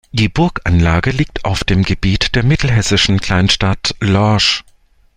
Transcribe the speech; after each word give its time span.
Die 0.11 0.29
Burganlage 0.29 1.11
liegt 1.11 1.45
auf 1.45 1.63
dem 1.63 1.83
Gebiet 1.83 2.33
der 2.33 2.41
mittelhessischen 2.43 3.19
Kleinstadt 3.21 3.93
Lorch. 3.99 4.63